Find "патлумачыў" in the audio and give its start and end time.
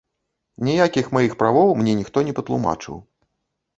2.41-2.95